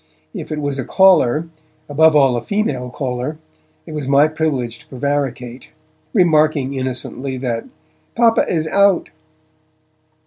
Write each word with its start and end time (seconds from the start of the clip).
If 0.33 0.51
it 0.51 0.59
was 0.59 0.79
a 0.79 0.83
caller, 0.83 1.47
above 1.87 2.15
all 2.15 2.35
a 2.35 2.41
female 2.41 2.89
caller, 2.89 3.37
it 3.85 3.93
was 3.93 4.07
my 4.07 4.27
privilege 4.27 4.79
to 4.79 4.87
prevaricate, 4.87 5.73
remarking 6.11 6.73
innocently 6.73 7.37
that 7.37 7.65
'Papa 8.15 8.51
is 8.51 8.67
out!' 8.67 9.11